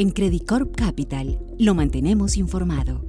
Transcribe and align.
En 0.00 0.10
Credit 0.10 0.46
Corp 0.46 0.76
Capital 0.76 1.40
lo 1.58 1.74
mantenemos 1.74 2.36
informado. 2.36 3.00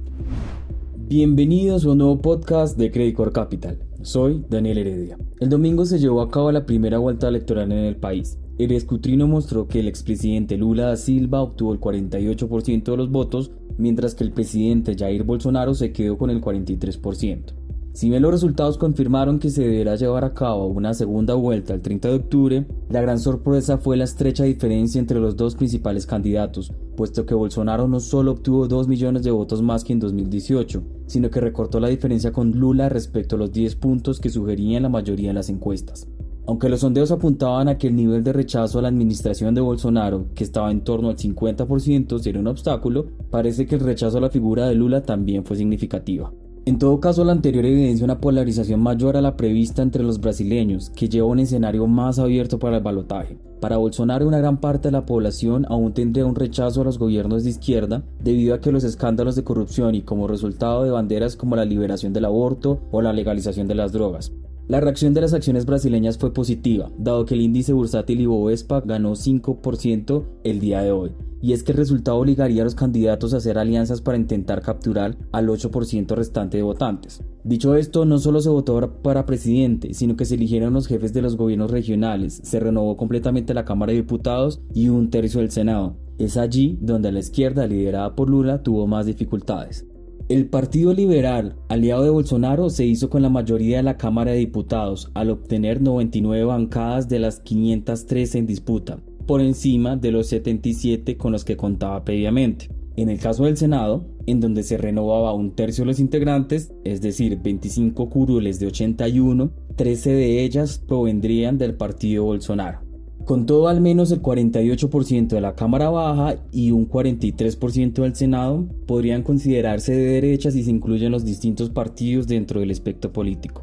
Bienvenidos 0.96 1.84
a 1.84 1.90
un 1.90 1.98
nuevo 1.98 2.20
podcast 2.20 2.76
de 2.76 2.90
Credit 2.90 3.14
Corp 3.14 3.32
Capital. 3.32 3.78
Soy 4.02 4.44
Daniel 4.50 4.78
Heredia. 4.78 5.16
El 5.38 5.50
domingo 5.50 5.86
se 5.86 6.00
llevó 6.00 6.20
a 6.20 6.32
cabo 6.32 6.50
la 6.50 6.66
primera 6.66 6.98
vuelta 6.98 7.28
electoral 7.28 7.70
en 7.70 7.78
el 7.78 7.94
país. 7.94 8.40
El 8.58 8.72
escrutinio 8.72 9.28
mostró 9.28 9.68
que 9.68 9.78
el 9.78 9.86
expresidente 9.86 10.56
Lula 10.56 10.86
da 10.86 10.96
Silva 10.96 11.42
obtuvo 11.42 11.72
el 11.72 11.78
48% 11.78 12.82
de 12.82 12.96
los 12.96 13.12
votos, 13.12 13.52
mientras 13.78 14.16
que 14.16 14.24
el 14.24 14.32
presidente 14.32 14.96
Jair 14.98 15.22
Bolsonaro 15.22 15.74
se 15.74 15.92
quedó 15.92 16.18
con 16.18 16.28
el 16.30 16.40
43%. 16.40 17.59
Si 17.92 18.08
bien 18.08 18.22
los 18.22 18.30
resultados 18.30 18.78
confirmaron 18.78 19.40
que 19.40 19.50
se 19.50 19.62
deberá 19.62 19.96
llevar 19.96 20.24
a 20.24 20.32
cabo 20.32 20.66
una 20.66 20.94
segunda 20.94 21.34
vuelta 21.34 21.74
el 21.74 21.82
30 21.82 22.08
de 22.08 22.14
octubre, 22.14 22.66
la 22.88 23.00
gran 23.00 23.18
sorpresa 23.18 23.78
fue 23.78 23.96
la 23.96 24.04
estrecha 24.04 24.44
diferencia 24.44 25.00
entre 25.00 25.18
los 25.18 25.36
dos 25.36 25.56
principales 25.56 26.06
candidatos, 26.06 26.72
puesto 26.96 27.26
que 27.26 27.34
Bolsonaro 27.34 27.88
no 27.88 27.98
solo 27.98 28.30
obtuvo 28.30 28.68
2 28.68 28.86
millones 28.86 29.24
de 29.24 29.32
votos 29.32 29.60
más 29.60 29.82
que 29.82 29.92
en 29.92 29.98
2018, 29.98 30.82
sino 31.06 31.30
que 31.30 31.40
recortó 31.40 31.80
la 31.80 31.88
diferencia 31.88 32.30
con 32.30 32.52
Lula 32.52 32.88
respecto 32.88 33.34
a 33.34 33.40
los 33.40 33.52
10 33.52 33.74
puntos 33.76 34.20
que 34.20 34.30
sugerían 34.30 34.84
la 34.84 34.88
mayoría 34.88 35.30
de 35.30 35.34
las 35.34 35.48
encuestas. 35.48 36.06
Aunque 36.46 36.68
los 36.68 36.80
sondeos 36.80 37.10
apuntaban 37.10 37.68
a 37.68 37.76
que 37.76 37.88
el 37.88 37.96
nivel 37.96 38.22
de 38.22 38.32
rechazo 38.32 38.78
a 38.78 38.82
la 38.82 38.88
administración 38.88 39.54
de 39.54 39.60
Bolsonaro, 39.60 40.26
que 40.34 40.44
estaba 40.44 40.70
en 40.70 40.82
torno 40.82 41.08
al 41.08 41.16
50%, 41.16 42.18
sería 42.20 42.40
un 42.40 42.46
obstáculo, 42.46 43.08
parece 43.30 43.66
que 43.66 43.74
el 43.74 43.80
rechazo 43.80 44.18
a 44.18 44.20
la 44.20 44.30
figura 44.30 44.68
de 44.68 44.76
Lula 44.76 45.02
también 45.02 45.44
fue 45.44 45.56
significativa. 45.56 46.32
En 46.66 46.78
todo 46.78 47.00
caso, 47.00 47.24
la 47.24 47.32
anterior 47.32 47.64
evidencia 47.64 48.04
una 48.04 48.20
polarización 48.20 48.80
mayor 48.80 49.16
a 49.16 49.22
la 49.22 49.36
prevista 49.36 49.80
entre 49.80 50.02
los 50.02 50.20
brasileños, 50.20 50.90
que 50.90 51.08
lleva 51.08 51.26
un 51.26 51.38
escenario 51.38 51.86
más 51.86 52.18
abierto 52.18 52.58
para 52.58 52.76
el 52.76 52.82
balotaje. 52.82 53.38
Para 53.60 53.78
Bolsonaro, 53.78 54.28
una 54.28 54.38
gran 54.38 54.58
parte 54.58 54.88
de 54.88 54.92
la 54.92 55.06
población 55.06 55.64
aún 55.70 55.94
tendría 55.94 56.26
un 56.26 56.34
rechazo 56.34 56.82
a 56.82 56.84
los 56.84 56.98
gobiernos 56.98 57.44
de 57.44 57.50
izquierda 57.50 58.02
debido 58.22 58.54
a 58.54 58.60
que 58.60 58.72
los 58.72 58.84
escándalos 58.84 59.36
de 59.36 59.44
corrupción 59.44 59.94
y 59.94 60.02
como 60.02 60.28
resultado 60.28 60.84
de 60.84 60.90
banderas 60.90 61.34
como 61.34 61.56
la 61.56 61.64
liberación 61.64 62.12
del 62.12 62.26
aborto 62.26 62.80
o 62.90 63.00
la 63.00 63.14
legalización 63.14 63.66
de 63.66 63.74
las 63.74 63.92
drogas. 63.92 64.32
La 64.68 64.80
reacción 64.80 65.14
de 65.14 65.22
las 65.22 65.32
acciones 65.32 65.66
brasileñas 65.66 66.18
fue 66.18 66.32
positiva, 66.32 66.90
dado 66.96 67.24
que 67.24 67.34
el 67.34 67.40
índice 67.40 67.72
bursátil 67.72 68.20
Ibovespa 68.20 68.82
ganó 68.82 69.12
5% 69.12 70.24
el 70.44 70.60
día 70.60 70.82
de 70.82 70.92
hoy, 70.92 71.10
y 71.42 71.52
es 71.52 71.62
que 71.62 71.72
el 71.72 71.78
resultado 71.78 72.18
obligaría 72.18 72.62
a 72.62 72.64
los 72.64 72.74
candidatos 72.74 73.32
a 73.32 73.38
hacer 73.38 73.58
alianzas 73.58 74.00
para 74.00 74.18
intentar 74.18 74.62
capturar 74.62 75.16
al 75.32 75.48
8% 75.48 76.14
restante 76.14 76.58
de 76.58 76.62
votantes. 76.62 77.22
Dicho 77.44 77.74
esto, 77.74 78.04
no 78.04 78.18
solo 78.18 78.40
se 78.40 78.50
votó 78.50 79.00
para 79.02 79.26
presidente, 79.26 79.94
sino 79.94 80.16
que 80.16 80.24
se 80.24 80.34
eligieron 80.34 80.74
los 80.74 80.86
jefes 80.86 81.12
de 81.12 81.22
los 81.22 81.36
gobiernos 81.36 81.70
regionales, 81.70 82.40
se 82.44 82.60
renovó 82.60 82.96
completamente 82.96 83.54
la 83.54 83.64
Cámara 83.64 83.92
de 83.92 83.98
Diputados 83.98 84.60
y 84.74 84.88
un 84.88 85.10
tercio 85.10 85.40
del 85.40 85.50
Senado. 85.50 85.96
Es 86.18 86.36
allí 86.36 86.78
donde 86.82 87.12
la 87.12 87.20
izquierda, 87.20 87.66
liderada 87.66 88.14
por 88.14 88.28
Lula, 88.28 88.62
tuvo 88.62 88.86
más 88.86 89.06
dificultades. 89.06 89.86
El 90.28 90.48
Partido 90.48 90.92
Liberal, 90.92 91.56
aliado 91.68 92.04
de 92.04 92.10
Bolsonaro, 92.10 92.70
se 92.70 92.84
hizo 92.84 93.10
con 93.10 93.22
la 93.22 93.30
mayoría 93.30 93.78
de 93.78 93.82
la 93.82 93.96
Cámara 93.96 94.30
de 94.30 94.38
Diputados, 94.38 95.10
al 95.14 95.30
obtener 95.30 95.82
99 95.82 96.44
bancadas 96.44 97.08
de 97.08 97.18
las 97.18 97.40
513 97.40 98.38
en 98.38 98.46
disputa 98.46 98.98
por 99.30 99.42
encima 99.42 99.94
de 99.94 100.10
los 100.10 100.26
77 100.26 101.16
con 101.16 101.30
los 101.30 101.44
que 101.44 101.56
contaba 101.56 102.04
previamente. 102.04 102.68
En 102.96 103.08
el 103.08 103.20
caso 103.20 103.44
del 103.44 103.56
Senado, 103.56 104.04
en 104.26 104.40
donde 104.40 104.64
se 104.64 104.76
renovaba 104.76 105.32
un 105.34 105.54
tercio 105.54 105.82
de 105.82 105.86
los 105.86 106.00
integrantes, 106.00 106.72
es 106.82 107.00
decir, 107.00 107.38
25 107.40 108.10
curules 108.10 108.58
de 108.58 108.66
81, 108.66 109.52
13 109.76 110.10
de 110.14 110.42
ellas 110.42 110.82
provendrían 110.84 111.58
del 111.58 111.74
partido 111.74 112.24
Bolsonaro. 112.24 112.80
Con 113.24 113.46
todo 113.46 113.68
al 113.68 113.80
menos 113.80 114.10
el 114.10 114.20
48% 114.20 115.28
de 115.28 115.40
la 115.40 115.54
Cámara 115.54 115.90
Baja 115.90 116.42
y 116.50 116.72
un 116.72 116.88
43% 116.88 118.02
del 118.02 118.16
Senado 118.16 118.66
podrían 118.86 119.22
considerarse 119.22 119.92
de 119.92 120.06
derecha 120.06 120.50
si 120.50 120.64
se 120.64 120.72
incluyen 120.72 121.12
los 121.12 121.24
distintos 121.24 121.70
partidos 121.70 122.26
dentro 122.26 122.58
del 122.58 122.72
espectro 122.72 123.12
político. 123.12 123.62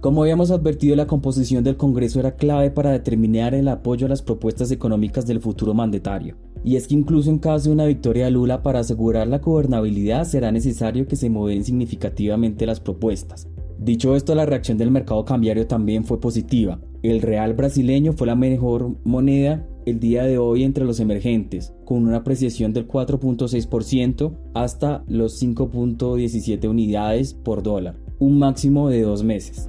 Como 0.00 0.22
habíamos 0.22 0.50
advertido, 0.50 0.94
la 0.94 1.06
composición 1.06 1.64
del 1.64 1.78
Congreso 1.78 2.20
era 2.20 2.36
clave 2.36 2.70
para 2.70 2.92
determinar 2.92 3.54
el 3.54 3.66
apoyo 3.66 4.06
a 4.06 4.10
las 4.10 4.22
propuestas 4.22 4.70
económicas 4.70 5.26
del 5.26 5.40
futuro 5.40 5.72
mandatario. 5.72 6.36
Y 6.62 6.76
es 6.76 6.86
que 6.86 6.94
incluso 6.94 7.30
en 7.30 7.38
caso 7.38 7.68
de 7.68 7.74
una 7.74 7.86
victoria 7.86 8.26
de 8.26 8.30
Lula 8.30 8.62
para 8.62 8.80
asegurar 8.80 9.26
la 9.26 9.38
gobernabilidad 9.38 10.24
será 10.24 10.52
necesario 10.52 11.08
que 11.08 11.16
se 11.16 11.30
mueven 11.30 11.64
significativamente 11.64 12.66
las 12.66 12.78
propuestas. 12.78 13.48
Dicho 13.78 14.14
esto, 14.14 14.34
la 14.34 14.46
reacción 14.46 14.76
del 14.76 14.90
mercado 14.90 15.24
cambiario 15.24 15.66
también 15.66 16.04
fue 16.04 16.20
positiva. 16.20 16.78
El 17.02 17.22
real 17.22 17.54
brasileño 17.54 18.12
fue 18.12 18.26
la 18.26 18.36
mejor 18.36 18.96
moneda 19.04 19.66
el 19.86 19.98
día 19.98 20.24
de 20.24 20.38
hoy 20.38 20.62
entre 20.64 20.84
los 20.84 21.00
emergentes, 21.00 21.72
con 21.84 22.06
una 22.06 22.18
apreciación 22.18 22.72
del 22.72 22.86
4.6% 22.86 24.36
hasta 24.54 25.04
los 25.08 25.42
5.17 25.42 26.68
unidades 26.68 27.32
por 27.34 27.62
dólar 27.62 28.05
un 28.18 28.38
máximo 28.38 28.88
de 28.88 29.02
dos 29.02 29.22
meses. 29.22 29.68